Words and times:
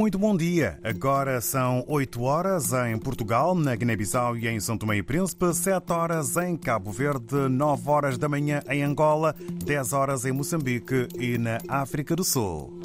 Muito 0.00 0.18
bom 0.18 0.34
dia. 0.34 0.78
Agora 0.82 1.42
são 1.42 1.84
8 1.86 2.22
horas 2.22 2.72
em 2.72 2.98
Portugal, 2.98 3.54
na 3.54 3.76
Guiné-Bissau 3.76 4.34
e 4.34 4.48
em 4.48 4.58
São 4.58 4.78
Tomé 4.78 4.96
e 4.96 5.02
Príncipe, 5.02 5.52
7 5.52 5.92
horas 5.92 6.38
em 6.38 6.56
Cabo 6.56 6.90
Verde, 6.90 7.36
9 7.50 7.90
horas 7.90 8.16
da 8.16 8.26
manhã 8.26 8.62
em 8.70 8.82
Angola, 8.82 9.36
10 9.62 9.92
horas 9.92 10.24
em 10.24 10.32
Moçambique 10.32 11.06
e 11.18 11.36
na 11.36 11.58
África 11.68 12.16
do 12.16 12.24
Sul. 12.24 12.80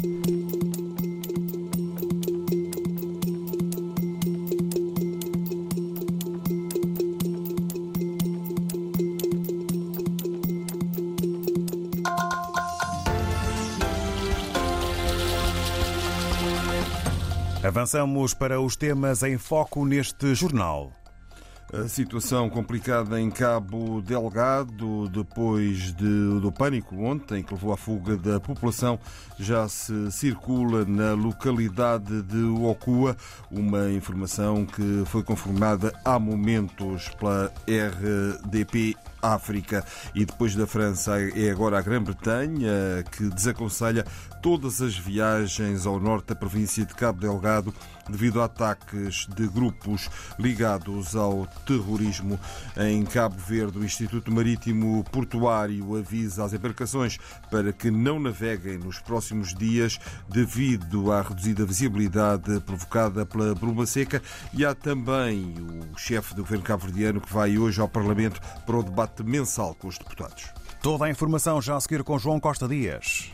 Avançamos 17.65 18.35
para 18.35 18.61
os 18.61 18.75
temas 18.75 19.23
em 19.23 19.39
foco 19.39 19.83
neste 19.85 20.35
jornal. 20.35 20.91
A 21.73 21.87
situação 21.87 22.47
complicada 22.47 23.19
em 23.19 23.31
Cabo 23.31 24.03
Delgado, 24.03 25.09
depois 25.09 25.91
de, 25.95 26.39
do 26.39 26.51
pânico 26.51 26.95
ontem, 26.95 27.41
que 27.41 27.51
levou 27.55 27.73
à 27.73 27.77
fuga 27.77 28.15
da 28.17 28.39
população, 28.39 28.99
já 29.39 29.67
se 29.67 30.11
circula 30.11 30.85
na 30.85 31.13
localidade 31.13 32.21
de 32.21 32.43
Okua, 32.43 33.17
uma 33.49 33.89
informação 33.89 34.63
que 34.63 35.03
foi 35.07 35.23
confirmada 35.23 35.91
há 36.05 36.19
momentos 36.19 37.09
pela 37.17 37.51
RDP 37.67 38.95
África. 39.33 39.83
E 40.13 40.25
depois 40.25 40.55
da 40.55 40.67
França 40.67 41.19
é 41.19 41.49
agora 41.49 41.79
a 41.79 41.81
Grã-Bretanha 41.81 43.03
que 43.11 43.29
desaconselha 43.29 44.05
todas 44.41 44.81
as 44.81 44.95
viagens 44.95 45.85
ao 45.87 45.99
norte 45.99 46.27
da 46.27 46.35
província 46.35 46.85
de 46.85 46.93
Cabo 46.93 47.19
Delgado 47.19 47.73
devido 48.07 48.41
a 48.41 48.45
ataques 48.45 49.25
de 49.35 49.47
grupos 49.47 50.07
ligados 50.37 51.15
ao 51.15 51.47
terrorismo. 51.65 52.39
Em 52.77 53.03
Cabo 53.03 53.37
Verde, 53.37 53.79
o 53.79 53.83
Instituto 53.83 54.31
Marítimo 54.31 55.03
Portuário 55.11 55.97
avisa 55.97 56.43
as 56.43 56.53
embarcações 56.53 57.17
para 57.49 57.73
que 57.73 57.89
não 57.89 58.19
naveguem 58.19 58.77
nos 58.77 58.99
próximos 58.99 59.53
dias 59.55 59.99
devido 60.29 61.11
à 61.11 61.21
reduzida 61.21 61.65
visibilidade 61.65 62.59
provocada 62.61 63.25
pela 63.25 63.55
bruma 63.55 63.85
seca. 63.85 64.21
E 64.53 64.63
há 64.63 64.75
também 64.75 65.55
o 65.59 65.97
chefe 65.97 66.35
do 66.35 66.43
governo 66.43 66.63
cabo-verdiano 66.63 67.21
que 67.21 67.33
vai 67.33 67.57
hoje 67.57 67.81
ao 67.81 67.89
Parlamento 67.89 68.39
para 68.65 68.77
o 68.77 68.83
debate 68.83 69.14
mensal 69.23 69.75
com 69.75 69.87
os 69.87 69.97
deputados. 69.97 70.53
Toda 70.81 71.05
a 71.05 71.09
informação 71.09 71.61
já 71.61 71.75
a 71.75 71.81
seguir 71.81 72.03
com 72.03 72.17
João 72.17 72.39
Costa 72.39 72.67
Dias. 72.67 73.31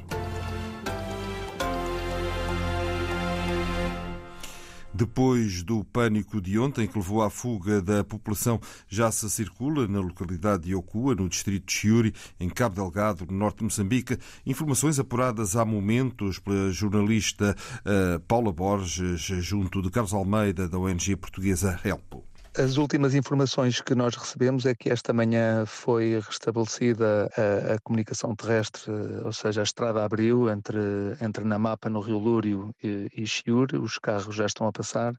Depois 4.94 5.64
do 5.64 5.84
pânico 5.86 6.40
de 6.40 6.60
ontem 6.60 6.86
que 6.86 6.98
levou 6.98 7.24
à 7.24 7.30
fuga 7.30 7.82
da 7.82 8.04
população, 8.04 8.60
já 8.88 9.12
se 9.12 9.28
circula 9.30 9.88
na 9.88 10.00
localidade 10.00 10.66
de 10.66 10.76
Okua, 10.76 11.16
no 11.16 11.28
distrito 11.28 11.66
de 11.66 11.74
Chiuri, 11.74 12.14
em 12.40 12.48
Cabo 12.48 12.76
Delgado, 12.76 13.26
no 13.26 13.36
norte 13.36 13.58
de 13.58 13.64
Moçambique, 13.64 14.18
informações 14.46 15.00
apuradas 15.00 15.56
há 15.56 15.66
momentos 15.66 16.38
pela 16.40 16.72
jornalista 16.72 17.56
uh, 17.80 18.20
Paula 18.22 18.52
Borges, 18.52 19.22
junto 19.22 19.82
de 19.82 19.90
Carlos 19.90 20.14
Almeida, 20.14 20.70
da 20.70 20.78
ONG 20.78 21.16
portuguesa 21.16 21.80
Helpo. 21.84 22.24
As 22.58 22.76
últimas 22.76 23.16
informações 23.16 23.80
que 23.80 23.96
nós 23.96 24.14
recebemos 24.14 24.66
é 24.66 24.76
que 24.76 24.90
esta 24.90 25.14
manhã 25.14 25.66
foi 25.66 26.20
restabelecida 26.20 27.32
a, 27.38 27.76
a 27.76 27.80
comunicação 27.80 28.36
terrestre, 28.36 28.92
ou 29.24 29.32
seja, 29.32 29.62
a 29.62 29.64
estrada 29.64 30.04
abriu 30.04 30.50
entre, 30.50 30.78
entre 31.22 31.46
Namapa, 31.46 31.90
no 31.90 32.02
Rio 32.02 32.18
Lúrio, 32.18 32.76
e, 32.84 33.10
e 33.16 33.52
os 33.78 33.98
carros 33.98 34.36
já 34.36 34.46
estão 34.46 34.68
a 34.68 34.72
passar. 34.72 35.14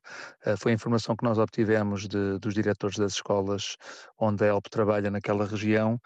Uh, 0.46 0.58
foi 0.58 0.72
a 0.72 0.74
informação 0.74 1.16
que 1.16 1.24
nós 1.24 1.38
obtivemos 1.38 2.06
de, 2.06 2.38
dos 2.38 2.52
diretores 2.52 2.98
das 2.98 3.14
escolas 3.14 3.78
onde 4.18 4.44
a 4.44 4.48
ELP 4.48 4.68
trabalha 4.68 5.10
naquela 5.10 5.46
região, 5.46 5.98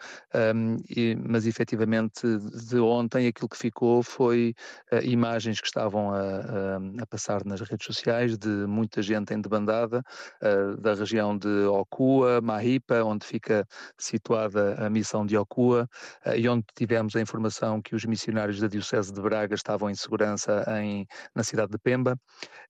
um, 0.55 0.77
e, 0.89 1.17
mas 1.17 1.45
efetivamente 1.45 2.23
de 2.69 2.79
ontem 2.79 3.27
aquilo 3.27 3.49
que 3.49 3.59
ficou 3.59 4.01
foi 4.01 4.55
uh, 4.93 5.05
imagens 5.05 5.61
que 5.61 5.67
estavam 5.67 6.13
a, 6.13 6.21
a, 6.21 7.03
a, 7.03 7.07
passar 7.07 7.45
nas 7.45 7.61
redes 7.61 7.85
sociais 7.85 8.39
de 8.39 8.49
muita 8.49 9.03
gente 9.03 9.35
em 9.35 9.41
debandada 9.41 10.05
uh, 10.41 10.81
da 10.81 10.95
região 10.95 11.16
região 11.17 11.37
de 11.37 11.49
Okua, 11.67 12.41
Mahipa, 12.43 13.03
onde 13.03 13.27
fica 13.27 13.67
situada 13.99 14.75
a 14.85 14.91
missão 14.91 15.25
de 15.25 15.37
Okua, 15.37 15.89
eh, 16.25 16.41
e 16.41 16.49
onde 16.49 16.65
tivemos 16.75 17.17
a 17.17 17.21
informação 17.21 17.81
que 17.81 17.95
os 17.95 18.05
missionários 18.05 18.61
da 18.61 18.69
Diocese 18.69 19.13
de 19.13 19.21
Braga 19.21 19.55
estavam 19.55 19.89
em 19.91 19.95
segurança 19.95 20.65
em, 20.81 21.07
na 21.35 21.43
cidade 21.43 21.71
de 21.73 21.79
Pemba, 21.79 22.19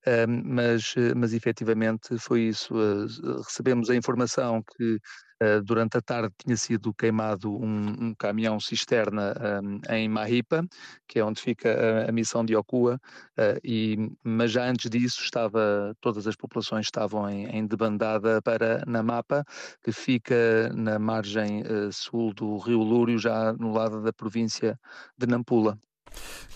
ehm, 0.05 0.43
mas, 0.45 0.93
eh, 0.97 1.13
mas 1.15 1.33
efetivamente 1.33 2.17
foi 2.19 2.41
isso. 2.43 2.73
Eh, 2.79 3.41
recebemos 3.45 3.89
a 3.89 3.95
informação 3.95 4.63
que 4.63 4.99
Uh, 5.41 5.61
durante 5.61 5.97
a 5.97 6.01
tarde 6.01 6.33
tinha 6.37 6.57
sido 6.57 6.93
queimado 6.93 7.53
um, 7.53 8.07
um 8.07 8.15
caminhão 8.15 8.59
cisterna 8.59 9.35
um, 9.63 9.79
em 9.93 10.09
Mahipa, 10.09 10.65
que 11.07 11.19
é 11.19 11.23
onde 11.23 11.39
fica 11.39 11.69
a, 11.69 12.09
a 12.09 12.11
missão 12.11 12.43
de 12.43 12.55
Okua, 12.55 12.99
uh, 13.37 13.59
e, 13.63 14.11
mas 14.23 14.51
já 14.51 14.67
antes 14.67 14.89
disso 14.89 15.21
estava, 15.21 15.95
todas 16.01 16.25
as 16.25 16.35
populações 16.35 16.87
estavam 16.87 17.29
em, 17.29 17.45
em 17.45 17.67
debandada 17.67 18.41
para 18.41 18.83
Namapa, 18.87 19.45
que 19.83 19.91
fica 19.91 20.71
na 20.73 20.97
margem 20.97 21.61
uh, 21.61 21.91
sul 21.93 22.33
do 22.33 22.57
rio 22.57 22.81
Lúrio, 22.81 23.19
já 23.19 23.53
no 23.53 23.71
lado 23.71 24.01
da 24.01 24.11
província 24.11 24.79
de 25.17 25.27
Nampula. 25.27 25.77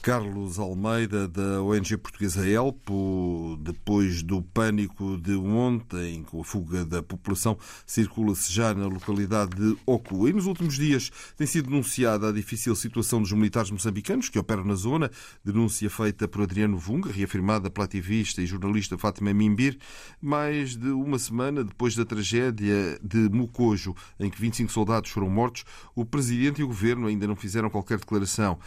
Carlos 0.01 0.57
Almeida, 0.57 1.27
da 1.27 1.61
ONG 1.61 1.95
portuguesa 1.95 2.47
Elpo, 2.49 3.55
depois 3.61 4.23
do 4.23 4.41
pânico 4.41 5.15
de 5.17 5.35
ontem, 5.35 6.23
com 6.23 6.41
a 6.41 6.43
fuga 6.43 6.83
da 6.83 7.03
população, 7.03 7.55
circula-se 7.85 8.51
já 8.51 8.73
na 8.73 8.87
localidade 8.87 9.55
de 9.55 9.77
Oku. 9.85 10.27
E 10.27 10.33
nos 10.33 10.47
últimos 10.47 10.73
dias 10.73 11.11
tem 11.37 11.45
sido 11.45 11.69
denunciada 11.69 12.29
a 12.29 12.31
difícil 12.31 12.75
situação 12.75 13.21
dos 13.21 13.31
militares 13.31 13.69
moçambicanos 13.69 14.27
que 14.27 14.39
operam 14.39 14.65
na 14.65 14.73
zona, 14.73 15.11
denúncia 15.45 15.87
feita 15.87 16.27
por 16.27 16.41
Adriano 16.41 16.79
Vunga, 16.79 17.11
reafirmada 17.11 17.69
pela 17.69 17.85
ativista 17.85 18.41
e 18.41 18.47
jornalista 18.47 18.97
Fátima 18.97 19.31
Mimbir, 19.31 19.77
mais 20.19 20.75
de 20.75 20.89
uma 20.89 21.19
semana 21.19 21.63
depois 21.63 21.95
da 21.95 22.03
tragédia 22.05 22.99
de 23.03 23.29
Mucojo, 23.29 23.95
em 24.19 24.31
que 24.31 24.41
25 24.41 24.71
soldados 24.71 25.11
foram 25.11 25.29
mortos, 25.29 25.63
o 25.95 26.03
presidente 26.03 26.61
e 26.61 26.63
o 26.63 26.67
governo 26.67 27.05
ainda 27.05 27.27
não 27.27 27.35
fizeram 27.35 27.69
qualquer 27.69 27.99
declaração. 27.99 28.57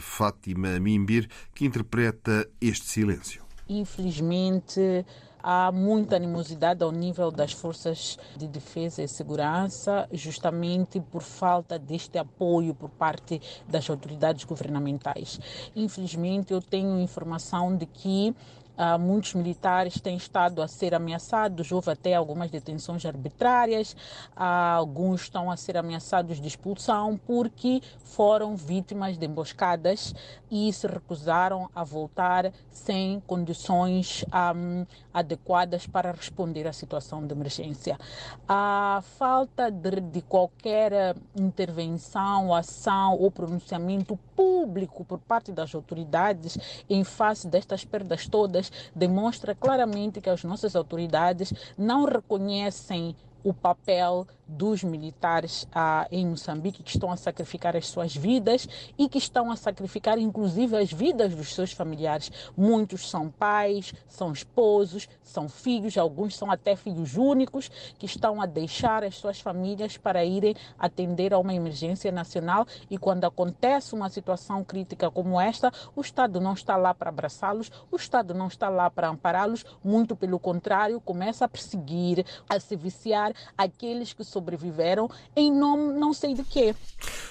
Fátima 0.00 0.78
Mimbir, 0.80 1.28
que 1.54 1.64
interpreta 1.64 2.48
este 2.60 2.86
silêncio. 2.86 3.44
Infelizmente, 3.68 5.04
há 5.42 5.70
muita 5.72 6.16
animosidade 6.16 6.82
ao 6.82 6.90
nível 6.90 7.30
das 7.30 7.52
forças 7.52 8.18
de 8.36 8.48
defesa 8.48 9.02
e 9.02 9.08
segurança, 9.08 10.08
justamente 10.12 11.00
por 11.00 11.22
falta 11.22 11.78
deste 11.78 12.18
apoio 12.18 12.74
por 12.74 12.90
parte 12.90 13.40
das 13.68 13.88
autoridades 13.88 14.44
governamentais. 14.44 15.38
Infelizmente, 15.74 16.52
eu 16.52 16.60
tenho 16.60 17.00
informação 17.00 17.76
de 17.76 17.86
que 17.86 18.34
Uh, 18.76 18.98
muitos 18.98 19.32
militares 19.32 19.98
têm 19.98 20.16
estado 20.16 20.60
a 20.60 20.68
ser 20.68 20.94
ameaçados, 20.94 21.72
houve 21.72 21.90
até 21.90 22.14
algumas 22.14 22.50
detenções 22.50 23.06
arbitrárias, 23.06 23.92
uh, 24.36 24.76
alguns 24.76 25.22
estão 25.22 25.50
a 25.50 25.56
ser 25.56 25.78
ameaçados 25.78 26.38
de 26.38 26.46
expulsão 26.46 27.18
porque 27.26 27.80
foram 28.04 28.54
vítimas 28.54 29.16
de 29.16 29.24
emboscadas 29.24 30.14
e 30.50 30.70
se 30.72 30.86
recusaram 30.86 31.70
a 31.74 31.82
voltar 31.84 32.52
sem 32.70 33.20
condições 33.26 34.24
um, 34.54 34.84
adequadas 35.12 35.86
para 35.86 36.12
responder 36.12 36.66
à 36.66 36.72
situação 36.72 37.26
de 37.26 37.32
emergência. 37.32 37.98
A 38.46 39.02
falta 39.18 39.70
de, 39.70 40.00
de 40.00 40.20
qualquer 40.20 41.16
intervenção, 41.34 42.54
ação 42.54 43.16
ou 43.18 43.30
pronunciamento 43.30 44.18
público 44.36 45.04
por 45.04 45.18
parte 45.18 45.50
das 45.50 45.74
autoridades 45.74 46.58
em 46.88 47.02
face 47.02 47.48
destas 47.48 47.84
perdas 47.84 48.28
todas 48.28 48.65
demonstra 48.94 49.54
claramente 49.54 50.20
que 50.20 50.30
as 50.30 50.44
nossas 50.44 50.76
autoridades 50.76 51.52
não 51.76 52.04
reconhecem 52.04 53.14
o 53.46 53.54
papel 53.54 54.26
dos 54.44 54.82
militares 54.82 55.68
ah, 55.72 56.06
em 56.10 56.26
Moçambique 56.26 56.82
que 56.82 56.90
estão 56.90 57.12
a 57.12 57.16
sacrificar 57.16 57.76
as 57.76 57.86
suas 57.86 58.14
vidas 58.14 58.68
e 58.98 59.08
que 59.08 59.18
estão 59.18 59.52
a 59.52 59.56
sacrificar 59.56 60.18
inclusive 60.18 60.76
as 60.76 60.92
vidas 60.92 61.32
dos 61.32 61.54
seus 61.54 61.70
familiares. 61.72 62.30
Muitos 62.56 63.08
são 63.08 63.30
pais, 63.30 63.94
são 64.08 64.32
esposos, 64.32 65.08
são 65.22 65.48
filhos, 65.48 65.96
alguns 65.96 66.36
são 66.36 66.50
até 66.50 66.74
filhos 66.74 67.16
únicos 67.16 67.68
que 67.98 68.06
estão 68.06 68.40
a 68.40 68.46
deixar 68.46 69.04
as 69.04 69.16
suas 69.16 69.40
famílias 69.40 69.96
para 69.96 70.24
irem 70.24 70.56
atender 70.76 71.32
a 71.32 71.38
uma 71.38 71.54
emergência 71.54 72.10
nacional 72.10 72.66
e 72.90 72.98
quando 72.98 73.24
acontece 73.24 73.94
uma 73.94 74.08
situação 74.08 74.64
crítica 74.64 75.08
como 75.08 75.40
esta, 75.40 75.72
o 75.94 76.00
Estado 76.00 76.40
não 76.40 76.52
está 76.52 76.76
lá 76.76 76.92
para 76.92 77.10
abraçá-los, 77.10 77.70
o 77.92 77.96
Estado 77.96 78.34
não 78.34 78.48
está 78.48 78.68
lá 78.68 78.90
para 78.90 79.08
ampará-los, 79.08 79.64
muito 79.84 80.16
pelo 80.16 80.38
contrário, 80.40 81.00
começa 81.00 81.44
a 81.44 81.48
perseguir, 81.48 82.24
a 82.48 82.58
se 82.58 82.74
viciar 82.74 83.35
aqueles 83.56 84.12
que 84.12 84.24
sobreviveram 84.24 85.10
em 85.34 85.52
nome 85.52 85.92
não 85.98 86.12
sei 86.12 86.34
de 86.34 86.44
quê. 86.44 86.74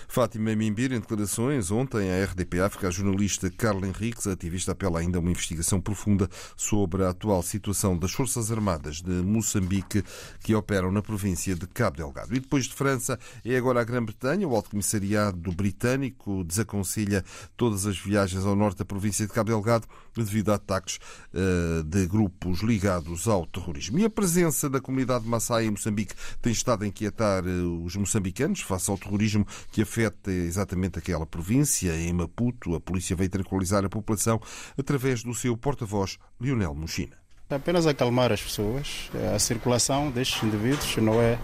Fátima 0.08 0.56
Mimbir, 0.56 0.94
em 0.94 1.00
declarações 1.00 1.72
ontem 1.72 2.10
à 2.10 2.24
RDP 2.24 2.62
África, 2.62 2.88
a 2.88 2.92
jornalista 2.92 3.50
Carla 3.50 3.88
Henriques, 3.88 4.28
ativista, 4.28 4.72
apela 4.72 5.00
ainda 5.00 5.18
a 5.18 5.22
uma 5.22 5.32
investigação 5.32 5.82
profunda 5.82 6.30
sobre 6.56 7.04
a 7.04 7.10
atual 7.10 7.42
situação 7.42 7.98
das 7.98 8.12
Forças 8.12 8.52
Armadas 8.52 9.02
de 9.02 9.12
Moçambique 9.12 10.04
que 10.42 10.56
operam 10.56 10.92
na 10.92 11.02
província 11.02 11.56
de 11.56 11.68
Cabo 11.68 11.98
Delgado. 11.98 12.36
E 12.36 12.40
depois 12.40 12.66
de 12.66 12.74
França, 12.74 13.20
é 13.44 13.58
agora 13.58 13.82
a 13.82 13.84
Grã-Bretanha. 13.84 14.48
O 14.48 14.56
Alto 14.56 14.70
Comissariado 14.70 15.52
Britânico 15.52 16.44
desaconselha 16.44 17.24
todas 17.58 17.86
as 17.86 17.98
viagens 17.98 18.46
ao 18.46 18.56
norte 18.56 18.78
da 18.78 18.86
província 18.86 19.26
de 19.26 19.34
Cabo 19.34 19.50
Delgado 19.50 19.88
devido 20.16 20.52
a 20.52 20.56
ataques 20.56 20.98
uh, 21.34 21.84
de 21.84 22.08
grupos 22.08 22.62
ligados 22.62 23.28
ao 23.28 23.46
terrorismo. 23.46 24.00
E 24.00 24.06
a 24.06 24.10
presença 24.10 24.70
da 24.70 24.80
comunidade 24.80 25.28
Maasai 25.28 25.66
em 25.66 25.72
Moçambique 25.72 25.95
tem 26.42 26.52
estado 26.52 26.84
a 26.84 26.88
inquietar 26.88 27.46
uh, 27.46 27.84
os 27.84 27.96
moçambicanos 27.96 28.62
face 28.62 28.90
ao 28.90 28.98
terrorismo 28.98 29.46
que 29.72 29.82
afeta 29.82 30.32
exatamente 30.32 31.00
aquela 31.00 31.26
província. 31.26 31.96
Em 31.96 32.12
Maputo, 32.12 32.76
a 32.76 32.82
polícia 32.82 33.16
veio 33.16 33.30
tranquilizar 33.30 33.86
a 33.86 33.90
população 33.90 34.42
através 34.78 35.24
do 35.24 35.34
seu 35.34 35.56
porta-voz, 35.56 36.18
Lionel 36.42 36.76
Mochina. 36.76 37.16
Apenas 37.48 37.86
acalmar 37.86 38.32
as 38.32 38.42
pessoas. 38.42 39.12
A 39.34 39.38
circulação 39.38 40.10
destes 40.10 40.42
indivíduos 40.42 40.98
não 40.98 41.22
é, 41.22 41.38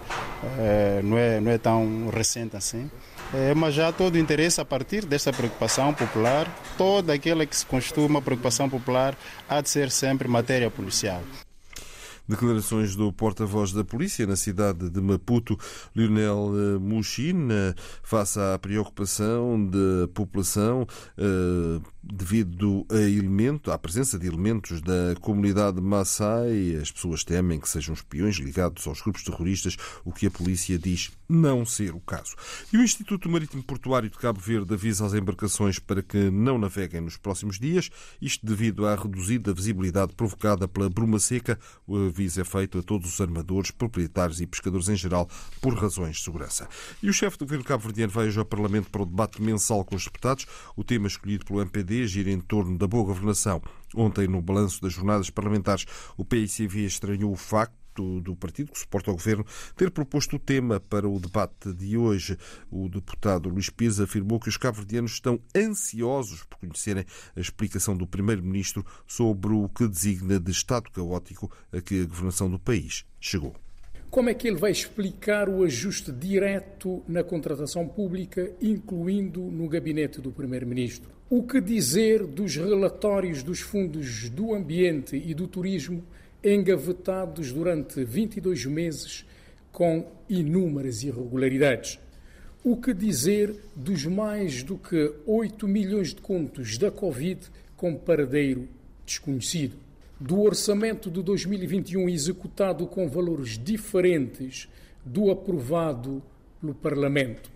é 0.58 1.00
não 1.02 1.16
é, 1.16 1.40
não 1.40 1.50
é 1.52 1.58
tão 1.58 2.10
recente 2.10 2.56
assim. 2.56 2.90
É, 3.32 3.54
mas 3.54 3.74
já 3.74 3.92
todo 3.92 4.16
o 4.16 4.18
interesse 4.18 4.60
a 4.60 4.64
partir 4.64 5.06
desta 5.06 5.32
preocupação 5.32 5.94
popular, 5.94 6.46
toda 6.76 7.14
aquela 7.14 7.46
que 7.46 7.56
se 7.56 7.64
costuma 7.64 8.20
preocupação 8.20 8.68
popular, 8.68 9.16
há 9.48 9.60
de 9.60 9.70
ser 9.70 9.90
sempre 9.90 10.28
matéria 10.28 10.70
policial. 10.70 11.22
Declarações 12.32 12.96
do 12.96 13.12
porta-voz 13.12 13.74
da 13.74 13.84
polícia 13.84 14.26
na 14.26 14.36
cidade 14.36 14.88
de 14.88 15.00
Maputo, 15.02 15.54
Lionel 15.94 16.50
eh, 16.54 16.78
Muxina, 16.78 17.74
face 18.02 18.40
à 18.40 18.58
preocupação 18.58 19.62
da 19.68 20.08
população 20.14 20.86
eh, 21.18 21.78
devido 22.02 22.84
a 22.90 22.98
elemento, 22.98 23.70
à 23.70 23.78
presença 23.78 24.18
de 24.18 24.26
elementos 24.26 24.80
da 24.80 25.14
comunidade 25.20 25.80
Maasai. 25.80 26.76
As 26.80 26.90
pessoas 26.90 27.22
temem 27.22 27.60
que 27.60 27.68
sejam 27.68 27.94
espiões 27.94 28.36
ligados 28.36 28.86
aos 28.86 29.00
grupos 29.00 29.22
terroristas, 29.22 29.76
o 30.04 30.12
que 30.12 30.26
a 30.26 30.30
polícia 30.30 30.78
diz 30.78 31.12
não 31.28 31.64
ser 31.64 31.94
o 31.94 32.00
caso. 32.00 32.34
E 32.72 32.76
o 32.76 32.82
Instituto 32.82 33.28
Marítimo 33.28 33.62
Portuário 33.62 34.10
de 34.10 34.18
Cabo 34.18 34.40
Verde 34.40 34.74
avisa 34.74 35.06
as 35.06 35.14
embarcações 35.14 35.78
para 35.78 36.02
que 36.02 36.30
não 36.30 36.58
naveguem 36.58 37.00
nos 37.00 37.16
próximos 37.16 37.58
dias, 37.58 37.88
isto 38.20 38.44
devido 38.44 38.86
à 38.86 38.94
reduzida 38.94 39.54
visibilidade 39.54 40.14
provocada 40.14 40.66
pela 40.66 40.90
bruma 40.90 41.18
seca. 41.18 41.58
O 41.86 41.96
aviso 41.96 42.40
é 42.40 42.44
feito 42.44 42.78
a 42.78 42.82
todos 42.82 43.14
os 43.14 43.20
armadores, 43.20 43.70
proprietários 43.70 44.40
e 44.40 44.46
pescadores 44.46 44.88
em 44.88 44.96
geral, 44.96 45.28
por 45.60 45.74
razões 45.74 46.16
de 46.16 46.24
segurança. 46.24 46.68
E 47.02 47.08
o 47.08 47.12
chefe 47.12 47.38
do 47.38 47.44
governo 47.44 47.64
cabo-verdiano 47.64 48.12
vai 48.12 48.26
hoje 48.26 48.38
ao 48.38 48.44
Parlamento 48.44 48.90
para 48.90 49.02
o 49.02 49.06
debate 49.06 49.40
mensal 49.40 49.84
com 49.84 49.94
os 49.94 50.04
deputados. 50.04 50.46
O 50.76 50.82
tema 50.84 51.06
escolhido 51.06 51.44
pelo 51.44 51.60
MPD 51.60 51.91
gira 52.06 52.30
em 52.30 52.40
torno 52.40 52.76
da 52.76 52.86
boa 52.86 53.04
governação. 53.04 53.62
Ontem, 53.94 54.26
no 54.26 54.40
balanço 54.40 54.80
das 54.80 54.92
jornadas 54.92 55.30
parlamentares, 55.30 55.86
o 56.16 56.24
PICV 56.24 56.84
estranhou 56.84 57.32
o 57.32 57.36
facto 57.36 58.20
do 58.20 58.34
partido 58.34 58.72
que 58.72 58.78
suporta 58.78 59.10
o 59.10 59.14
governo 59.14 59.44
ter 59.76 59.90
proposto 59.90 60.36
o 60.36 60.38
tema 60.38 60.80
para 60.80 61.08
o 61.08 61.20
debate 61.20 61.72
de 61.72 61.96
hoje. 61.96 62.38
O 62.70 62.88
deputado 62.88 63.48
Luís 63.48 63.68
Pires 63.68 64.00
afirmou 64.00 64.40
que 64.40 64.48
os 64.48 64.56
cabo-verdianos 64.56 65.12
estão 65.12 65.38
ansiosos 65.54 66.44
por 66.44 66.58
conhecerem 66.58 67.04
a 67.36 67.40
explicação 67.40 67.96
do 67.96 68.06
primeiro-ministro 68.06 68.84
sobre 69.06 69.52
o 69.52 69.68
que 69.68 69.86
designa 69.86 70.40
de 70.40 70.50
estado 70.50 70.90
caótico 70.90 71.50
a 71.70 71.80
que 71.80 72.02
a 72.02 72.06
governação 72.06 72.50
do 72.50 72.58
país 72.58 73.04
chegou. 73.20 73.54
Como 74.12 74.28
é 74.28 74.34
que 74.34 74.46
ele 74.46 74.58
vai 74.58 74.70
explicar 74.70 75.48
o 75.48 75.64
ajuste 75.64 76.12
direto 76.12 77.02
na 77.08 77.24
contratação 77.24 77.88
pública, 77.88 78.52
incluindo 78.60 79.40
no 79.40 79.66
gabinete 79.66 80.20
do 80.20 80.30
Primeiro-Ministro? 80.30 81.10
O 81.34 81.42
que 81.42 81.62
dizer 81.62 82.26
dos 82.26 82.56
relatórios 82.56 83.42
dos 83.42 83.60
fundos 83.60 84.28
do 84.28 84.52
ambiente 84.52 85.16
e 85.16 85.32
do 85.32 85.48
turismo 85.48 86.04
engavetados 86.44 87.50
durante 87.50 88.04
22 88.04 88.66
meses 88.66 89.24
com 89.72 90.12
inúmeras 90.28 91.02
irregularidades. 91.02 91.98
O 92.62 92.76
que 92.76 92.92
dizer 92.92 93.56
dos 93.74 94.04
mais 94.04 94.62
do 94.62 94.76
que 94.76 95.10
8 95.26 95.66
milhões 95.66 96.08
de 96.08 96.20
contos 96.20 96.76
da 96.76 96.90
Covid 96.90 97.40
com 97.78 97.94
paradeiro 97.94 98.68
desconhecido? 99.06 99.78
Do 100.20 100.38
orçamento 100.42 101.10
de 101.10 101.22
2021 101.22 102.10
executado 102.10 102.86
com 102.86 103.08
valores 103.08 103.56
diferentes 103.56 104.68
do 105.02 105.30
aprovado 105.30 106.22
pelo 106.60 106.74
Parlamento. 106.74 107.51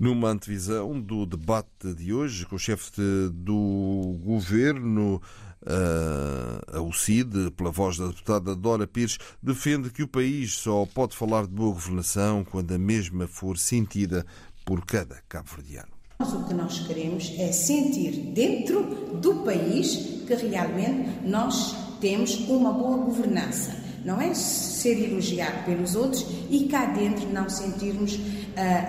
Numa 0.00 0.30
antevisão 0.30 0.98
do 0.98 1.26
debate 1.26 1.92
de 1.94 2.10
hoje 2.10 2.46
com 2.46 2.56
o 2.56 2.58
chefe 2.58 2.90
do 3.30 4.18
governo, 4.24 5.20
Uh, 5.62 6.78
a 6.78 6.80
UCID, 6.80 7.50
pela 7.50 7.70
voz 7.70 7.98
da 7.98 8.06
deputada 8.06 8.56
Dora 8.56 8.86
Pires, 8.86 9.18
defende 9.42 9.90
que 9.90 10.02
o 10.02 10.08
país 10.08 10.54
só 10.54 10.86
pode 10.86 11.14
falar 11.14 11.42
de 11.42 11.50
boa 11.50 11.74
governação 11.74 12.42
quando 12.42 12.72
a 12.72 12.78
mesma 12.78 13.28
for 13.28 13.58
sentida 13.58 14.24
por 14.64 14.86
cada 14.86 15.16
cabo-verdiano. 15.28 15.90
O 16.20 16.48
que 16.48 16.54
nós 16.54 16.78
queremos 16.86 17.34
é 17.38 17.52
sentir 17.52 18.32
dentro 18.32 19.18
do 19.20 19.44
país 19.44 20.24
que 20.26 20.34
realmente 20.34 21.28
nós 21.28 21.76
temos 22.00 22.36
uma 22.48 22.72
boa 22.72 22.96
governança. 23.04 23.89
Não 24.04 24.20
é 24.20 24.32
ser 24.34 25.02
elogiado 25.10 25.64
pelos 25.64 25.94
outros 25.94 26.26
e 26.48 26.66
cá 26.66 26.86
dentro 26.86 27.28
não 27.32 27.48
sentirmos 27.48 28.14
uh, 28.14 28.20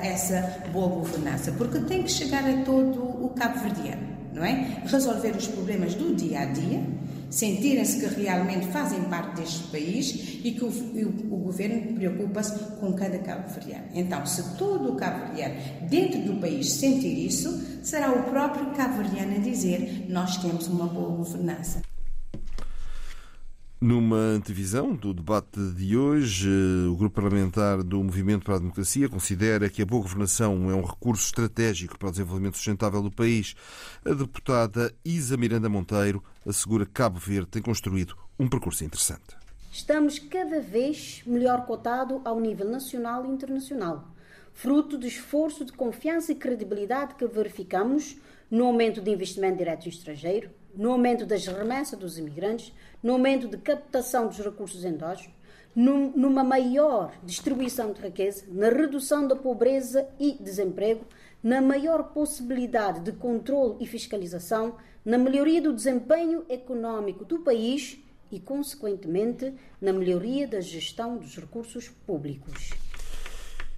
essa 0.01 0.63
boa 0.71 0.87
governança, 0.87 1.51
porque 1.53 1.79
tem 1.79 2.03
que 2.03 2.11
chegar 2.11 2.43
a 2.43 2.63
todo 2.63 3.01
o 3.01 3.29
cabo-verdiano 3.29 4.11
não 4.33 4.43
é? 4.43 4.81
Resolver 4.85 5.35
os 5.35 5.47
problemas 5.47 5.93
do 5.95 6.15
dia 6.15 6.41
a 6.41 6.45
dia, 6.45 6.83
sentirem-se 7.29 7.99
que 7.99 8.21
realmente 8.21 8.67
fazem 8.67 9.01
parte 9.03 9.41
deste 9.41 9.63
país 9.67 10.39
e 10.43 10.51
que 10.51 10.63
o, 10.63 10.69
o, 10.69 11.35
o 11.35 11.37
governo 11.37 11.93
preocupa-se 11.93 12.57
com 12.79 12.93
cada 12.93 13.17
cabo-verdiano. 13.19 13.85
Então, 13.93 14.25
se 14.25 14.55
todo 14.57 14.93
o 14.93 14.95
cabo-verdiano 14.95 15.55
dentro 15.89 16.21
do 16.21 16.39
país 16.39 16.73
sentir 16.73 17.25
isso, 17.25 17.61
será 17.83 18.11
o 18.11 18.23
próprio 18.23 18.71
cabo-verdiano 18.71 19.35
a 19.35 19.39
dizer 19.39 20.05
nós 20.09 20.37
temos 20.37 20.67
uma 20.67 20.87
boa 20.87 21.17
governança. 21.17 21.81
Numa 23.81 24.15
antevisão 24.15 24.93
do 24.93 25.11
debate 25.11 25.59
de 25.73 25.97
hoje, 25.97 26.47
o 26.87 26.95
Grupo 26.95 27.15
Parlamentar 27.15 27.81
do 27.81 28.03
Movimento 28.03 28.45
para 28.45 28.57
a 28.57 28.59
Democracia 28.59 29.09
considera 29.09 29.67
que 29.71 29.81
a 29.81 29.85
boa 29.87 30.03
governação 30.03 30.69
é 30.69 30.75
um 30.75 30.83
recurso 30.83 31.25
estratégico 31.25 31.97
para 31.97 32.09
o 32.09 32.11
desenvolvimento 32.11 32.57
sustentável 32.57 33.01
do 33.01 33.09
país. 33.09 33.55
A 34.05 34.13
deputada 34.13 34.93
Isa 35.03 35.35
Miranda 35.35 35.67
Monteiro 35.67 36.23
assegura 36.45 36.85
que 36.85 36.91
Cabo 36.91 37.17
Verde 37.17 37.47
tem 37.47 37.61
construído 37.63 38.15
um 38.37 38.47
percurso 38.47 38.83
interessante. 38.83 39.35
Estamos 39.71 40.19
cada 40.19 40.61
vez 40.61 41.23
melhor 41.25 41.65
cotado 41.65 42.21
ao 42.23 42.39
nível 42.39 42.69
nacional 42.69 43.25
e 43.25 43.29
internacional, 43.29 44.13
fruto 44.53 44.95
do 44.95 45.07
esforço 45.07 45.65
de 45.65 45.73
confiança 45.73 46.31
e 46.31 46.35
credibilidade 46.35 47.15
que 47.15 47.25
verificamos 47.25 48.15
no 48.47 48.65
aumento 48.65 49.01
de 49.01 49.09
investimento 49.09 49.57
direto 49.57 49.89
estrangeiro, 49.89 50.51
no 50.75 50.91
aumento 50.91 51.25
das 51.25 51.45
remessas 51.45 51.97
dos 51.97 52.17
imigrantes, 52.17 52.73
no 53.01 53.13
aumento 53.13 53.47
de 53.47 53.57
captação 53.57 54.27
dos 54.27 54.37
recursos 54.39 54.83
endógenos, 54.85 55.33
numa 55.75 56.43
maior 56.43 57.13
distribuição 57.23 57.93
de 57.93 58.01
riqueza, 58.01 58.45
na 58.49 58.69
redução 58.69 59.27
da 59.27 59.35
pobreza 59.35 60.07
e 60.19 60.33
desemprego, 60.33 61.05
na 61.41 61.61
maior 61.61 62.11
possibilidade 62.13 62.99
de 62.99 63.13
controle 63.13 63.77
e 63.79 63.87
fiscalização, 63.87 64.75
na 65.03 65.17
melhoria 65.17 65.61
do 65.61 65.73
desempenho 65.73 66.45
econômico 66.49 67.25
do 67.25 67.39
país 67.39 67.97
e, 68.31 68.39
consequentemente, 68.39 69.53
na 69.79 69.91
melhoria 69.91 70.47
da 70.47 70.61
gestão 70.61 71.17
dos 71.17 71.35
recursos 71.35 71.89
públicos. 72.05 72.71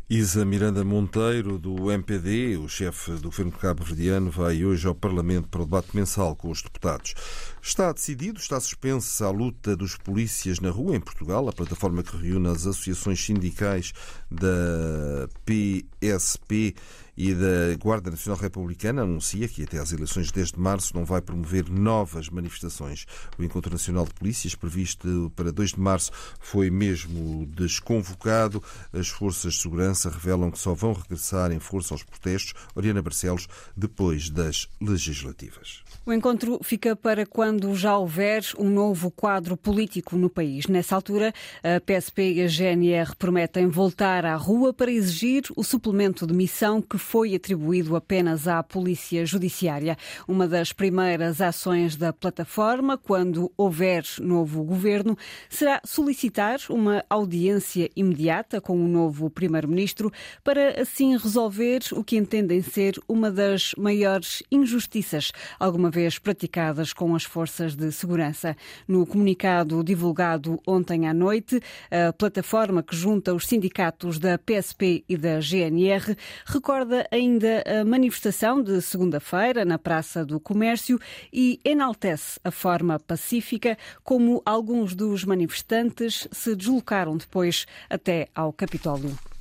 Isa 0.10 0.44
Miranda 0.44 0.84
Monteiro, 0.84 1.58
do 1.58 1.90
MPD, 1.90 2.58
o 2.58 2.68
chefe 2.68 3.12
do 3.14 3.30
governo 3.30 3.54
cabo-verdiano, 3.54 4.30
vai 4.30 4.66
hoje 4.66 4.86
ao 4.86 4.94
Parlamento 4.94 5.48
para 5.48 5.62
o 5.62 5.66
debate 5.66 5.96
mensal 5.96 6.36
com 6.36 6.52
os 6.52 6.62
deputados. 6.62 7.16
Está 7.62 7.90
decidido, 7.94 8.38
está 8.38 8.60
suspensa 8.60 9.26
a 9.26 9.32
luta 9.32 9.78
dos 9.78 9.96
polícias 9.96 10.60
na 10.60 10.70
rua 10.70 10.98
em 10.98 11.00
Portugal, 11.00 11.48
a 11.48 11.54
plataforma 11.54 12.04
que 12.04 12.18
reúne 12.18 12.50
as 12.50 12.68
associações 12.68 13.24
sindicais 13.24 13.94
da 14.30 15.30
PSP 15.46 16.76
e 17.16 17.34
da 17.34 17.76
Guarda 17.80 18.12
Nacional 18.12 18.40
Republicana 18.40 19.04
anuncia 19.04 19.48
que 19.48 19.64
até 19.64 19.78
às 19.78 19.92
eleições 19.92 20.28
de 20.28 20.34
10 20.34 20.54
de 20.54 20.60
março 20.60 20.96
não 20.96 21.06
vai 21.06 21.22
promover 21.22 21.70
novas 21.70 22.30
manifestações. 22.30 23.06
O 23.38 23.44
Encontro 23.44 23.72
Nacional 23.72 24.06
de 24.06 24.14
Polícias, 24.14 24.56
previsto 24.56 25.32
para 25.36 25.52
2 25.52 25.72
de 25.72 25.80
março, 25.80 26.12
foi 26.40 26.70
mesmo 26.70 27.46
desconvocado. 27.48 28.64
As 28.92 29.08
forças 29.08 29.54
de 29.54 29.62
segurança 29.62 30.10
revelam 30.10 30.52
que 30.52 30.60
só 30.60 30.74
vão 30.74 30.94
regressar 30.94 31.52
em 31.52 31.60
força 31.60 31.94
aos 31.94 32.04
protestos, 32.04 32.54
Oriana 32.76 33.02
Barcelos, 33.02 33.48
depois 33.76 34.30
das 34.30 34.68
legislativas. 34.82 35.84
O 36.06 36.12
encontro 36.12 36.60
fica 36.64 36.96
para 36.96 37.26
quando 37.26 37.74
já 37.76 37.98
houver 37.98 38.44
um 38.58 38.70
novo 38.70 39.10
quadro 39.10 39.56
político 39.56 40.18
no 40.18 40.30
país. 40.30 40.68
Nessa 40.68 40.96
altura, 40.96 41.34
a 41.64 41.80
PSP 41.80 42.34
e 42.34 42.42
a 42.42 42.48
GNR 42.48 43.16
prometem 43.16 43.68
voltar 43.68 44.26
à 44.26 44.36
rua 44.36 44.74
para 44.74 44.92
exigir 44.92 45.44
o 45.56 45.64
suplemento 45.64 46.28
de 46.28 46.34
missão 46.34 46.82
que 46.82 46.98
foi 47.04 47.36
atribuído 47.36 47.96
apenas 47.96 48.48
à 48.48 48.64
Polícia 48.64 49.26
Judiciária. 49.26 49.98
Uma 50.28 50.48
das 50.48 50.72
primeiras 50.72 51.42
ações 51.42 51.96
da 51.96 52.14
plataforma, 52.14 52.98
quando 52.98 53.52
houver 53.58 54.04
novo 54.20 54.64
governo, 54.64 55.18
será 55.50 55.82
solicitar 55.86 56.60
uma 56.70 57.04
audiência 57.10 57.90
imediata 57.96 58.62
com 58.62 58.74
o 58.84 58.88
novo 58.88 59.30
Primeiro-Ministro 59.30 60.12
para 60.44 60.82
assim 60.82 61.16
resolver 61.18 61.82
o 61.92 62.04
que 62.04 62.18
entendem 62.18 62.62
ser 62.62 62.96
uma 63.08 63.30
das 63.30 63.74
maiores 63.78 64.42
injustiças 64.52 65.32
alguma 65.60 65.92
vez 65.92 66.18
praticadas 66.18 66.94
com 66.94 67.14
as 67.16 67.24
forças 67.24 67.76
de 67.76 67.92
segurança. 67.92 68.56
No 68.88 69.06
comunicado 69.06 69.84
divulgado 69.84 70.60
ontem 70.66 71.08
à 71.08 71.14
noite, 71.14 71.60
a 71.92 72.14
plataforma 72.14 72.82
que 72.82 72.96
junta 72.96 73.34
os 73.34 73.46
sindicatos 73.46 74.18
da 74.18 74.38
PSP 74.38 75.04
e 75.08 75.18
da 75.18 75.40
GNR 75.40 76.16
recorda 76.46 76.93
ainda 77.12 77.64
a 77.66 77.86
manifestação 77.86 78.62
de 78.62 78.82
segunda-feira 78.82 79.66
na 79.66 79.78
Praça 79.78 80.26
do 80.26 80.40
Comércio 80.40 81.00
e 81.32 81.60
enaltece 81.64 82.40
a 82.44 82.52
forma 82.52 83.00
pacífica 83.00 83.78
como 84.04 84.42
alguns 84.46 84.94
dos 84.94 85.24
manifestantes 85.24 86.28
se 86.32 86.56
deslocaram 86.56 87.18
depois 87.18 87.66
até 87.90 88.28
ao 88.36 88.54
Capitólio. 88.54 89.33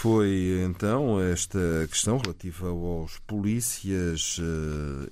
Foi 0.00 0.62
então 0.64 1.20
esta 1.20 1.58
questão 1.90 2.18
relativa 2.18 2.68
aos 2.68 3.18
polícias 3.26 4.40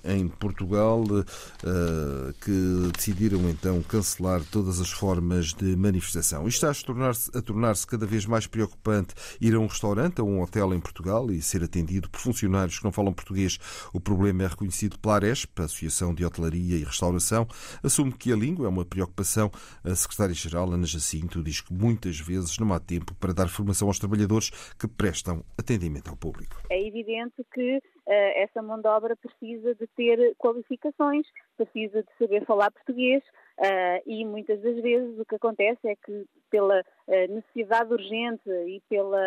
eh, 0.05 0.15
em 0.15 0.29
Portugal 0.29 1.03
eh, 1.11 2.33
que 2.39 2.89
decidiram 2.95 3.49
então 3.49 3.83
cancelar 3.83 4.41
todas 4.49 4.79
as 4.79 4.89
formas 4.89 5.53
de 5.53 5.75
manifestação. 5.75 6.47
Isto 6.47 6.65
está 6.65 6.81
a 6.81 6.85
tornar-se 6.85 7.31
tornar 7.41 7.75
cada 7.85 8.05
vez 8.05 8.25
mais 8.25 8.47
preocupante 8.47 9.13
ir 9.41 9.55
a 9.55 9.59
um 9.59 9.67
restaurante, 9.67 10.21
a 10.21 10.23
um 10.23 10.41
hotel 10.41 10.73
em 10.73 10.79
Portugal 10.79 11.29
e 11.31 11.41
ser 11.41 11.65
atendido 11.65 12.09
por 12.09 12.21
funcionários 12.21 12.77
que 12.77 12.85
não 12.85 12.91
falam 12.93 13.11
português. 13.11 13.59
O 13.91 13.99
problema 13.99 14.43
é 14.43 14.47
reconhecido 14.47 14.97
pela 14.99 15.15
Aresp, 15.15 15.59
a 15.59 15.65
Associação 15.65 16.15
de 16.15 16.23
Hotelaria 16.23 16.77
e 16.77 16.85
Restauração, 16.85 17.45
assume 17.83 18.13
que 18.13 18.31
a 18.31 18.37
língua 18.37 18.67
é 18.67 18.69
uma 18.69 18.85
preocupação. 18.85 19.51
A 19.83 19.93
secretária-geral, 19.93 20.71
Ana 20.71 20.87
Jacinto, 20.87 21.43
diz 21.43 21.59
que 21.59 21.73
muitas 21.73 22.17
vezes 22.17 22.57
não 22.57 22.71
há 22.71 22.79
tempo 22.79 23.13
para 23.15 23.33
dar 23.33 23.49
formação 23.49 23.89
aos 23.89 23.99
trabalhadores 23.99 24.49
que 24.79 24.87
prestam 24.87 25.43
atendimento 25.57 26.09
ao 26.09 26.17
público. 26.17 26.55
É 26.69 26.81
evidente 26.81 27.43
que 27.53 27.77
uh, 27.77 27.81
essa 28.05 28.61
mão 28.61 28.79
de 28.79 28.87
obra 28.87 29.15
precisa 29.15 29.73
de 29.75 29.87
ter 29.87 30.35
qualificações, 30.37 31.25
precisa 31.55 32.03
de 32.03 32.09
saber 32.19 32.45
falar 32.45 32.71
português 32.71 33.23
uh, 33.59 34.01
e 34.05 34.23
muitas 34.25 34.61
das 34.61 34.75
vezes 34.81 35.17
o 35.19 35.25
que 35.25 35.35
acontece 35.35 35.87
é 35.87 35.95
que 35.95 36.25
pela 36.49 36.81
uh, 36.81 37.33
necessidade 37.33 37.91
urgente 37.91 38.49
e 38.49 38.81
pela 38.89 39.17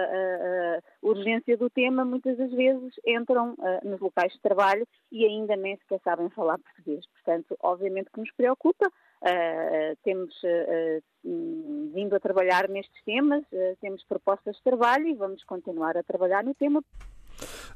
urgência 1.02 1.56
do 1.56 1.68
tema, 1.68 2.04
muitas 2.04 2.36
das 2.36 2.50
vezes 2.52 2.94
entram 3.06 3.56
nos 3.82 4.00
locais 4.00 4.32
de 4.32 4.40
trabalho 4.40 4.86
e 5.10 5.24
ainda 5.24 5.56
nem 5.56 5.76
sequer 5.78 6.00
sabem 6.02 6.28
falar 6.30 6.58
português. 6.58 7.04
Portanto, 7.06 7.56
obviamente 7.60 8.10
que 8.12 8.20
nos 8.20 8.30
preocupa, 8.32 8.90
Uh, 9.22 9.94
temos 10.02 10.34
uh, 10.42 11.02
uh, 11.24 11.90
vindo 11.92 12.16
a 12.16 12.20
trabalhar 12.20 12.68
nestes 12.70 13.02
temas, 13.04 13.44
temos 13.80 14.02
propostas 14.04 14.56
de 14.56 14.62
trabalho 14.62 15.08
e 15.08 15.14
vamos 15.14 15.44
continuar 15.44 15.96
a 15.96 16.02
trabalhar 16.02 16.42
no 16.42 16.54
tema. 16.54 16.82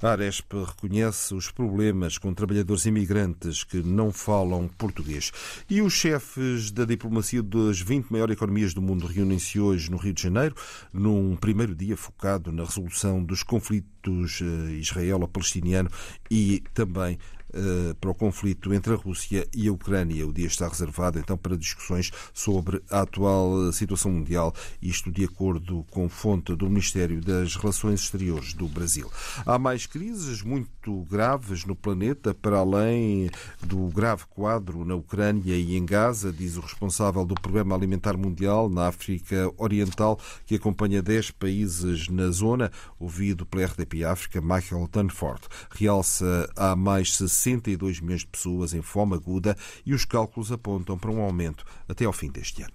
A 0.02 0.10
Aresp 0.10 0.52
reconhece 0.52 1.34
os 1.34 1.50
problemas 1.50 2.18
com 2.18 2.34
trabalhadores 2.34 2.84
imigrantes 2.84 3.64
que 3.64 3.82
não 3.82 4.12
falam 4.12 4.68
português. 4.68 5.32
E 5.68 5.80
os 5.80 5.92
chefes 5.92 6.70
da 6.70 6.84
diplomacia 6.84 7.42
das 7.42 7.80
20 7.80 8.10
maiores 8.10 8.36
economias 8.36 8.74
do 8.74 8.82
mundo 8.82 9.06
reúnem-se 9.06 9.60
hoje 9.60 9.90
no 9.90 9.96
Rio 9.96 10.12
de 10.12 10.22
Janeiro, 10.22 10.54
num 10.92 11.36
primeiro 11.36 11.74
dia 11.74 11.96
focado 11.96 12.52
na 12.52 12.64
resolução 12.64 13.22
dos 13.22 13.42
conflitos 13.42 14.40
israelo-palestiniano 14.78 15.88
e 16.30 16.62
também 16.74 17.18
eh, 17.38 17.43
para 18.00 18.10
o 18.10 18.14
conflito 18.14 18.72
entre 18.74 18.92
a 18.92 18.96
Rússia 18.96 19.46
e 19.54 19.68
a 19.68 19.72
Ucrânia. 19.72 20.26
O 20.26 20.32
dia 20.32 20.46
está 20.46 20.68
reservado 20.68 21.18
então 21.18 21.36
para 21.36 21.56
discussões 21.56 22.10
sobre 22.32 22.82
a 22.90 23.02
atual 23.02 23.72
situação 23.72 24.10
mundial, 24.10 24.54
isto 24.82 25.10
de 25.10 25.24
acordo 25.24 25.84
com 25.90 26.08
fonte 26.08 26.54
do 26.54 26.68
Ministério 26.68 27.20
das 27.20 27.54
Relações 27.56 28.00
Exteriores 28.00 28.54
do 28.54 28.66
Brasil. 28.66 29.10
Há 29.46 29.58
mais 29.58 29.86
crises 29.86 30.42
muito 30.42 31.02
graves 31.10 31.64
no 31.64 31.76
planeta, 31.76 32.34
para 32.34 32.58
além 32.58 33.30
do 33.62 33.86
grave 33.88 34.24
quadro 34.30 34.84
na 34.84 34.94
Ucrânia 34.94 35.54
e 35.54 35.76
em 35.76 35.84
Gaza, 35.84 36.32
diz 36.32 36.56
o 36.56 36.60
responsável 36.60 37.24
do 37.24 37.34
Programa 37.34 37.74
Alimentar 37.74 38.16
Mundial 38.16 38.68
na 38.68 38.88
África 38.88 39.50
Oriental, 39.56 40.18
que 40.46 40.56
acompanha 40.56 41.02
10 41.02 41.30
países 41.32 42.08
na 42.08 42.30
zona, 42.30 42.70
ouvido 42.98 43.46
pela 43.46 43.64
RDP 43.64 44.04
África, 44.04 44.40
Michael 44.40 44.88
Dunford. 44.90 45.42
Realça 45.70 46.50
há 46.56 46.74
mais 46.74 47.16
60 47.16 47.43
62 47.44 48.00
milhões 48.00 48.20
de 48.20 48.28
pessoas 48.28 48.72
em 48.72 48.80
fome 48.80 49.14
aguda 49.14 49.56
e 49.84 49.92
os 49.92 50.04
cálculos 50.04 50.50
apontam 50.50 50.98
para 50.98 51.10
um 51.10 51.20
aumento 51.20 51.64
até 51.86 52.06
ao 52.06 52.12
fim 52.12 52.30
deste 52.30 52.62
ano. 52.62 52.72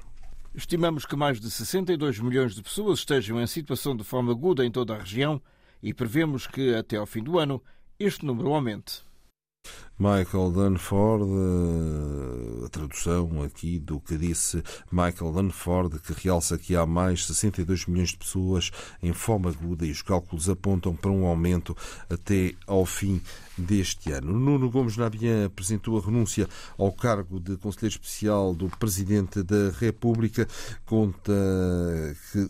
Estimamos 0.54 1.06
que 1.06 1.16
mais 1.16 1.40
de 1.40 1.50
62 1.50 2.20
milhões 2.20 2.54
de 2.54 2.62
pessoas 2.62 3.00
estejam 3.00 3.42
em 3.42 3.48
situação 3.48 3.96
de 3.96 4.04
fome 4.04 4.32
aguda 4.32 4.66
em 4.66 4.72
toda 4.72 4.96
a 4.96 5.00
região 5.00 5.42
e 5.82 5.94
prevemos 5.94 6.46
que 6.46 6.76
até 6.76 6.98
ao 6.98 7.06
fim 7.06 7.24
do 7.24 7.40
ano 7.40 7.64
este 8.00 8.26
número 8.26 8.54
aumente. 8.54 9.09
Michael 10.00 10.52
Dunford, 10.52 11.26
eh, 11.26 12.66
a 12.66 12.70
tradução 12.70 13.44
aqui 13.44 13.78
do 13.78 14.00
que 14.00 14.18
disse 14.18 14.64
Michael 14.90 15.34
Dunford, 15.34 16.00
que 16.00 16.14
realça 16.14 16.58
que 16.58 16.74
há 16.74 16.86
mais 16.86 17.26
62 17.26 17.86
milhões 17.86 18.12
de 18.12 18.18
pessoas 18.18 18.72
em 19.04 19.12
fome 19.12 19.50
aguda 19.50 19.86
e 19.86 19.92
os 19.92 20.02
cálculos 20.02 20.50
apontam 20.50 20.96
para 20.96 21.12
um 21.12 21.26
aumento 21.26 21.76
até 22.10 22.54
ao 22.66 22.86
fim 22.86 23.22
deste 23.58 24.10
ano. 24.14 24.32
Nuno 24.40 24.70
Gomes 24.70 24.96
Nabian 24.96 25.48
apresentou 25.48 25.98
a 25.98 26.02
renúncia 26.02 26.48
ao 26.78 26.94
cargo 26.94 27.38
de 27.38 27.58
Conselheiro 27.58 27.96
Especial 27.96 28.56
do 28.56 28.70
Presidente 28.70 29.44
da 29.44 29.70
República. 29.78 30.48
Conta 30.86 31.34
que 32.32 32.50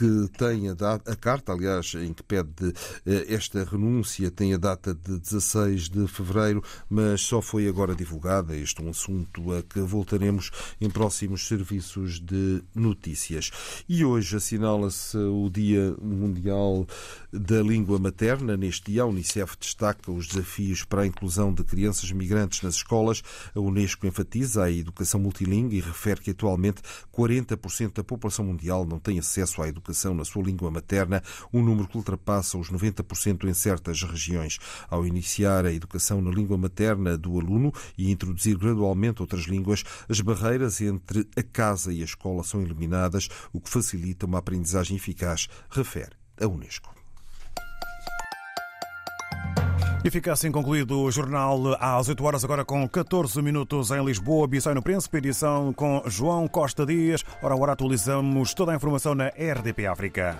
que 0.00 0.30
tem 0.38 0.70
a, 0.70 0.72
data, 0.72 1.12
a 1.12 1.14
carta, 1.14 1.52
aliás, 1.52 1.92
em 1.94 2.14
que 2.14 2.22
pede 2.22 2.72
eh, 3.04 3.26
esta 3.28 3.62
renúncia, 3.64 4.30
tem 4.30 4.54
a 4.54 4.56
data 4.56 4.94
de 4.94 5.18
16 5.18 5.90
de 5.90 6.08
fevereiro, 6.08 6.64
mas 6.88 7.20
só 7.20 7.42
foi 7.42 7.68
agora 7.68 7.94
divulgada. 7.94 8.56
Este 8.56 8.80
é 8.80 8.84
um 8.86 8.88
assunto 8.88 9.52
a 9.52 9.62
que 9.62 9.78
voltaremos 9.80 10.50
em 10.80 10.88
próximos 10.88 11.46
serviços 11.46 12.18
de 12.18 12.62
notícias. 12.74 13.50
E 13.86 14.02
hoje 14.02 14.36
assinala-se 14.36 15.18
o 15.18 15.50
Dia 15.50 15.94
Mundial 16.00 16.86
da 17.30 17.60
Língua 17.60 17.98
Materna. 17.98 18.56
Neste 18.56 18.92
dia, 18.92 19.02
a 19.02 19.06
Unicef 19.06 19.54
destaca 19.60 20.10
os 20.10 20.28
desafios 20.28 20.82
para 20.82 21.02
a 21.02 21.06
inclusão 21.06 21.52
de 21.52 21.62
crianças 21.62 22.10
migrantes 22.10 22.62
nas 22.62 22.76
escolas. 22.76 23.22
A 23.54 23.60
Unesco 23.60 24.06
enfatiza 24.06 24.64
a 24.64 24.72
educação 24.72 25.20
multilingüe 25.20 25.76
e 25.76 25.80
refere 25.80 26.22
que 26.22 26.30
atualmente 26.30 26.80
40% 27.14 27.96
da 27.96 28.02
população 28.02 28.46
mundial 28.46 28.86
não 28.86 28.98
tem 28.98 29.18
acesso 29.18 29.60
à 29.60 29.68
educação 29.68 29.89
na 30.14 30.24
sua 30.24 30.42
língua 30.42 30.70
materna, 30.70 31.22
um 31.52 31.62
número 31.62 31.88
que 31.88 31.96
ultrapassa 31.96 32.58
os 32.58 32.70
90% 32.70 33.48
em 33.48 33.54
certas 33.54 34.02
regiões. 34.02 34.58
Ao 34.88 35.06
iniciar 35.06 35.66
a 35.66 35.72
educação 35.72 36.20
na 36.20 36.30
língua 36.30 36.56
materna 36.56 37.16
do 37.16 37.38
aluno 37.38 37.72
e 37.96 38.10
introduzir 38.10 38.56
gradualmente 38.56 39.20
outras 39.20 39.42
línguas, 39.42 39.84
as 40.08 40.20
barreiras 40.20 40.80
entre 40.80 41.28
a 41.36 41.42
casa 41.42 41.92
e 41.92 42.02
a 42.02 42.04
escola 42.04 42.42
são 42.42 42.62
eliminadas, 42.62 43.28
o 43.52 43.60
que 43.60 43.70
facilita 43.70 44.26
uma 44.26 44.38
aprendizagem 44.38 44.96
eficaz, 44.96 45.48
refere 45.70 46.12
a 46.40 46.46
Unesco. 46.46 46.99
E 50.02 50.10
fica 50.10 50.32
assim 50.32 50.50
concluído 50.50 50.98
o 50.98 51.10
jornal 51.10 51.76
às 51.78 52.08
8 52.08 52.24
horas, 52.24 52.42
agora 52.42 52.64
com 52.64 52.88
14 52.88 53.42
minutos 53.42 53.90
em 53.90 54.02
Lisboa, 54.02 54.48
Bissau 54.48 54.74
no 54.74 54.82
Príncipe, 54.82 55.18
edição 55.18 55.74
com 55.74 56.02
João 56.06 56.48
Costa 56.48 56.86
Dias. 56.86 57.22
Ora, 57.42 57.54
agora 57.54 57.72
atualizamos 57.72 58.54
toda 58.54 58.72
a 58.72 58.74
informação 58.74 59.14
na 59.14 59.26
RDP 59.26 59.86
África. 59.86 60.38